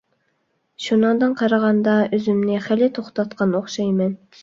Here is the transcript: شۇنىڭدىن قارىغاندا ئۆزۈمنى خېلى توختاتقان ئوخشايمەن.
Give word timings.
شۇنىڭدىن 0.85 1.35
قارىغاندا 1.43 1.95
ئۆزۈمنى 2.19 2.59
خېلى 2.67 2.91
توختاتقان 2.99 3.59
ئوخشايمەن. 3.63 4.23